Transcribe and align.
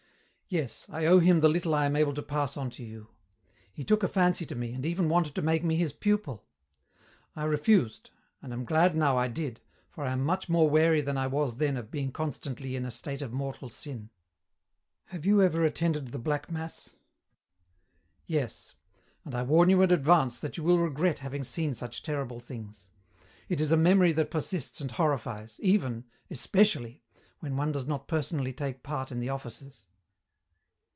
"Yes, 0.53 0.85
I 0.89 1.05
owe 1.05 1.19
him 1.19 1.39
the 1.39 1.47
little 1.47 1.73
I 1.73 1.85
am 1.85 1.95
able 1.95 2.13
to 2.13 2.21
pass 2.21 2.57
on 2.57 2.69
to 2.71 2.83
you. 2.83 3.07
He 3.71 3.85
took 3.85 4.03
a 4.03 4.07
fancy 4.09 4.45
to 4.47 4.53
me 4.53 4.73
and 4.73 4.85
even 4.85 5.07
wanted 5.07 5.33
to 5.35 5.41
make 5.41 5.63
me 5.63 5.77
his 5.77 5.93
pupil. 5.93 6.45
I 7.37 7.45
refused, 7.45 8.09
and 8.41 8.51
am 8.51 8.65
glad 8.65 8.93
now 8.93 9.15
I 9.15 9.29
did, 9.29 9.61
for 9.89 10.03
I 10.03 10.11
am 10.11 10.25
much 10.25 10.49
more 10.49 10.69
wary 10.69 10.99
than 10.99 11.17
I 11.17 11.25
was 11.25 11.55
then 11.55 11.77
of 11.77 11.89
being 11.89 12.11
constantly 12.11 12.75
in 12.75 12.83
a 12.83 12.91
state 12.91 13.21
of 13.21 13.31
mortal 13.31 13.69
sin." 13.69 14.09
"Have 15.05 15.25
you 15.25 15.41
ever 15.41 15.63
attended 15.63 16.09
the 16.09 16.19
Black 16.19 16.51
Mass?" 16.51 16.89
"Yes. 18.25 18.75
And 19.23 19.33
I 19.33 19.43
warn 19.43 19.69
you 19.69 19.81
in 19.81 19.91
advance 19.91 20.37
that 20.41 20.57
you 20.57 20.63
will 20.65 20.79
regret 20.79 21.19
having 21.19 21.45
seen 21.45 21.73
such 21.73 22.03
terrible 22.03 22.41
things. 22.41 22.87
It 23.47 23.61
is 23.61 23.71
a 23.71 23.77
memory 23.77 24.11
that 24.11 24.31
persists 24.31 24.81
and 24.81 24.91
horrifies, 24.91 25.61
even 25.61 26.03
especially 26.29 27.03
when 27.39 27.55
one 27.55 27.71
does 27.71 27.87
not 27.87 28.09
personally 28.09 28.51
take 28.51 28.83
part 28.83 29.13
in 29.13 29.21
the 29.21 29.29
offices." 29.29 29.85